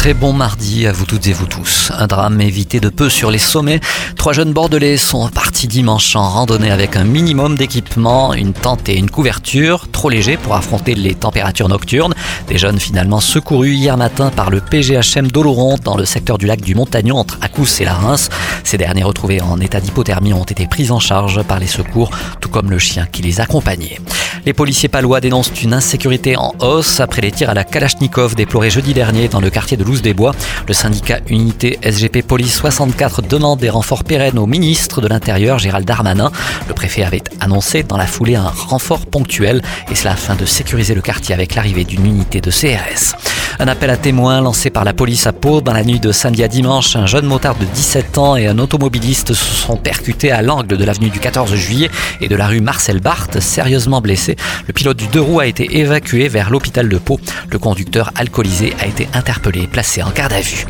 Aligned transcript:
Très 0.00 0.14
bon 0.14 0.32
mardi 0.32 0.86
à 0.86 0.92
vous 0.92 1.04
toutes 1.04 1.26
et 1.26 1.34
vous 1.34 1.44
tous. 1.44 1.92
Un 1.94 2.06
drame 2.06 2.40
évité 2.40 2.80
de 2.80 2.88
peu 2.88 3.10
sur 3.10 3.30
les 3.30 3.36
sommets. 3.36 3.80
Trois 4.16 4.32
jeunes 4.32 4.54
bordelais 4.54 4.96
sont 4.96 5.28
partis 5.28 5.68
dimanche 5.68 6.16
en 6.16 6.26
randonnée 6.26 6.70
avec 6.70 6.96
un 6.96 7.04
minimum 7.04 7.54
d'équipement, 7.54 8.32
une 8.32 8.54
tente 8.54 8.88
et 8.88 8.96
une 8.96 9.10
couverture, 9.10 9.88
trop 9.92 10.08
léger 10.08 10.38
pour 10.38 10.54
affronter 10.54 10.94
les 10.94 11.14
températures 11.14 11.68
nocturnes. 11.68 12.14
Des 12.48 12.56
jeunes 12.56 12.80
finalement 12.80 13.20
secourus 13.20 13.74
hier 13.74 13.98
matin 13.98 14.30
par 14.34 14.48
le 14.48 14.62
PGHM 14.62 15.30
d'Oloron 15.30 15.76
dans 15.84 15.98
le 15.98 16.06
secteur 16.06 16.38
du 16.38 16.46
lac 16.46 16.62
du 16.62 16.74
Montagnon 16.74 17.18
entre 17.18 17.36
Acous 17.42 17.82
et 17.82 17.84
la 17.84 17.92
Reims. 17.92 18.30
Ces 18.64 18.78
derniers 18.78 19.02
retrouvés 19.02 19.42
en 19.42 19.60
état 19.60 19.80
d'hypothermie 19.80 20.32
ont 20.32 20.44
été 20.44 20.66
pris 20.66 20.90
en 20.90 20.98
charge 20.98 21.42
par 21.42 21.58
les 21.58 21.66
secours, 21.66 22.10
tout 22.40 22.48
comme 22.48 22.70
le 22.70 22.78
chien 22.78 23.04
qui 23.04 23.20
les 23.20 23.38
accompagnait. 23.42 23.98
Les 24.46 24.54
policiers 24.54 24.88
palois 24.88 25.20
dénoncent 25.20 25.52
une 25.62 25.74
insécurité 25.74 26.36
en 26.38 26.54
hausse 26.60 27.00
après 27.00 27.20
les 27.20 27.30
tirs 27.30 27.50
à 27.50 27.54
la 27.54 27.64
Kalachnikov 27.64 28.34
déplorés 28.34 28.70
jeudi 28.70 28.94
dernier 28.94 29.28
dans 29.28 29.40
le 29.40 29.50
quartier 29.50 29.76
de 29.76 29.84
Des 29.98 30.14
Bois. 30.14 30.32
Le 30.68 30.72
syndicat 30.72 31.18
Unité 31.28 31.78
SGP 31.82 32.22
Police 32.22 32.54
64 32.54 33.22
demande 33.22 33.58
des 33.58 33.70
renforts 33.70 34.04
pérennes 34.04 34.38
au 34.38 34.46
ministre 34.46 35.00
de 35.00 35.08
l'Intérieur 35.08 35.58
Gérald 35.58 35.84
Darmanin. 35.84 36.30
Le 36.68 36.74
préfet 36.74 37.02
avait 37.02 37.22
annoncé 37.40 37.82
dans 37.82 37.96
la 37.96 38.06
foulée 38.06 38.36
un 38.36 38.48
renfort 38.48 39.04
ponctuel 39.06 39.62
et 39.90 39.94
cela 39.96 40.12
afin 40.12 40.36
de 40.36 40.44
sécuriser 40.44 40.94
le 40.94 41.02
quartier 41.02 41.34
avec 41.34 41.56
l'arrivée 41.56 41.84
d'une 41.84 42.06
unité 42.06 42.40
de 42.40 42.50
CRS. 42.50 43.16
Un 43.58 43.68
appel 43.68 43.90
à 43.90 43.96
témoins 43.96 44.40
lancé 44.40 44.70
par 44.70 44.84
la 44.84 44.94
police 44.94 45.26
à 45.26 45.32
Pau 45.32 45.60
dans 45.60 45.72
la 45.72 45.84
nuit 45.84 46.00
de 46.00 46.12
samedi 46.12 46.42
à 46.42 46.48
dimanche. 46.48 46.96
Un 46.96 47.06
jeune 47.06 47.26
motard 47.26 47.56
de 47.56 47.64
17 47.64 48.16
ans 48.16 48.36
et 48.36 48.46
un 48.46 48.58
automobiliste 48.58 49.34
se 49.34 49.34
sont 49.34 49.76
percutés 49.76 50.30
à 50.30 50.40
l'angle 50.40 50.78
de 50.78 50.84
l'avenue 50.84 51.10
du 51.10 51.18
14 51.18 51.54
juillet 51.56 51.90
et 52.20 52.28
de 52.28 52.36
la 52.36 52.46
rue 52.46 52.60
Marcel 52.60 53.00
Barthes, 53.00 53.40
sérieusement 53.40 54.00
blessés. 54.00 54.36
Le 54.66 54.72
pilote 54.72 54.96
du 54.96 55.08
deux 55.08 55.20
roues 55.20 55.40
a 55.40 55.46
été 55.46 55.78
évacué 55.78 56.28
vers 56.28 56.48
l'hôpital 56.48 56.88
de 56.88 56.96
Pau. 56.96 57.20
Le 57.50 57.58
conducteur 57.58 58.12
alcoolisé 58.14 58.72
a 58.80 58.86
été 58.86 59.08
interpellé 59.12 59.66
placé 59.80 60.02
en 60.02 60.10
garde 60.10 60.34
à 60.34 60.42
vue. 60.42 60.66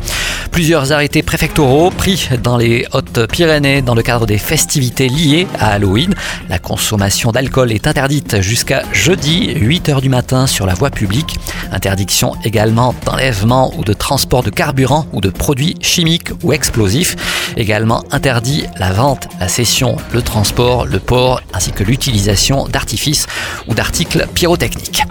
Plusieurs 0.51 0.93
arrêtés 0.93 1.21
préfectoraux 1.21 1.91
pris 1.91 2.29
dans 2.41 2.55
les 2.55 2.85
Hautes-Pyrénées 2.93 3.81
dans 3.81 3.93
le 3.93 4.01
cadre 4.01 4.25
des 4.25 4.37
festivités 4.37 5.09
liées 5.09 5.47
à 5.59 5.73
Halloween. 5.73 6.13
La 6.47 6.59
consommation 6.59 7.33
d'alcool 7.33 7.73
est 7.73 7.87
interdite 7.87 8.39
jusqu'à 8.39 8.83
jeudi 8.93 9.53
8h 9.53 9.99
du 9.99 10.07
matin 10.07 10.47
sur 10.47 10.65
la 10.65 10.73
voie 10.73 10.91
publique. 10.91 11.37
Interdiction 11.73 12.35
également 12.45 12.95
d'enlèvement 13.05 13.73
ou 13.77 13.83
de 13.83 13.91
transport 13.91 14.43
de 14.43 14.49
carburant 14.49 15.07
ou 15.11 15.19
de 15.19 15.29
produits 15.29 15.75
chimiques 15.81 16.29
ou 16.43 16.53
explosifs. 16.53 17.17
Également 17.57 18.05
interdit 18.11 18.63
la 18.77 18.93
vente, 18.93 19.27
la 19.41 19.49
cession, 19.49 19.97
le 20.13 20.21
transport, 20.21 20.85
le 20.85 20.99
port 20.99 21.41
ainsi 21.53 21.71
que 21.71 21.83
l'utilisation 21.83 22.65
d'artifices 22.69 23.27
ou 23.67 23.73
d'articles 23.73 24.25
pyrotechniques. 24.33 25.03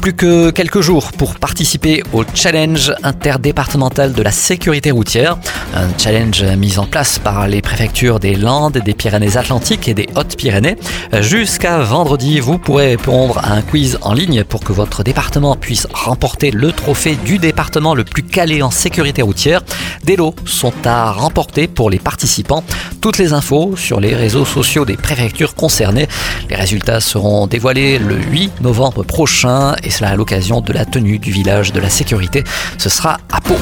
Plus 0.00 0.14
que 0.14 0.50
quelques 0.50 0.80
jours 0.80 1.12
pour 1.12 1.34
participer 1.34 2.02
au 2.12 2.24
challenge 2.34 2.92
interdépartemental 3.40 4.12
de 4.12 4.22
la 4.22 4.32
sécurité 4.32 4.90
routière. 4.90 5.38
Un 5.74 5.88
challenge 5.96 6.42
mis 6.58 6.78
en 6.78 6.84
place 6.84 7.18
par 7.18 7.48
les 7.48 7.62
préfectures 7.62 8.20
des 8.20 8.34
Landes, 8.34 8.76
des 8.76 8.92
Pyrénées-Atlantiques 8.92 9.88
et 9.88 9.94
des 9.94 10.08
Hautes-Pyrénées. 10.14 10.76
Jusqu'à 11.20 11.78
vendredi, 11.78 12.38
vous 12.38 12.58
pourrez 12.58 12.88
répondre 12.88 13.38
à 13.38 13.54
un 13.54 13.62
quiz 13.62 13.98
en 14.02 14.12
ligne 14.12 14.44
pour 14.44 14.60
que 14.60 14.74
votre 14.74 15.02
département 15.02 15.56
puisse 15.56 15.86
remporter 15.90 16.50
le 16.50 16.70
trophée 16.72 17.16
du 17.24 17.38
département 17.38 17.94
le 17.94 18.04
plus 18.04 18.22
calé 18.22 18.60
en 18.60 18.70
sécurité 18.70 19.22
routière. 19.22 19.62
Des 20.04 20.16
lots 20.16 20.34
sont 20.44 20.72
à 20.84 21.12
remporter 21.12 21.68
pour 21.68 21.90
les 21.90 21.98
participants. 21.98 22.64
Toutes 23.00 23.18
les 23.18 23.32
infos 23.32 23.76
sur 23.76 24.00
les 24.00 24.14
réseaux 24.14 24.44
sociaux 24.44 24.84
des 24.84 24.96
préfectures 24.96 25.54
concernées. 25.54 26.08
Les 26.48 26.56
résultats 26.56 27.00
seront 27.00 27.46
dévoilés 27.46 27.98
le 27.98 28.16
8 28.16 28.60
novembre 28.60 29.02
prochain 29.02 29.76
et 29.82 29.90
cela 29.90 30.10
à 30.10 30.16
l'occasion 30.16 30.60
de 30.60 30.72
la 30.72 30.84
tenue 30.84 31.18
du 31.18 31.30
village 31.30 31.72
de 31.72 31.80
la 31.80 31.90
sécurité. 31.90 32.44
Ce 32.78 32.88
sera 32.88 33.18
à 33.30 33.40
Pau. 33.40 33.56